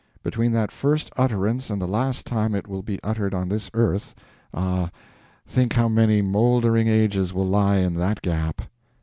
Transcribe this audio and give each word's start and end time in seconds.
Between 0.23 0.51
that 0.53 0.71
first 0.71 1.11
utterance 1.15 1.69
and 1.69 1.79
the 1.79 1.87
last 1.87 2.25
time 2.25 2.55
it 2.55 2.67
will 2.67 2.81
be 2.81 2.99
uttered 3.03 3.35
on 3.35 3.49
this 3.49 3.69
earth—ah, 3.75 4.89
think 5.45 5.73
how 5.73 5.87
many 5.89 6.23
moldering 6.23 6.87
ages 6.87 7.35
will 7.35 7.45
lie 7.45 7.77
in 7.77 7.93
that 7.93 8.23
gap! 8.23 8.63